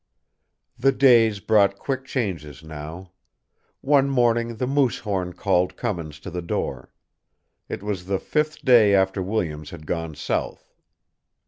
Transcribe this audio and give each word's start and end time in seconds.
The 0.79 0.91
days 0.91 1.39
brought 1.39 1.77
quick 1.77 2.05
changes 2.05 2.63
now. 2.63 3.11
One 3.81 4.09
morning 4.09 4.55
the 4.55 4.65
moose 4.65 4.97
horn 4.97 5.33
called 5.33 5.77
Cummins 5.77 6.19
to 6.21 6.31
the 6.31 6.41
door. 6.41 6.91
It 7.69 7.83
was 7.83 8.07
the 8.07 8.17
fifth 8.17 8.65
day 8.65 8.95
after 8.95 9.21
Williams 9.21 9.69
had 9.69 9.85
gone 9.85 10.15
south. 10.15 10.73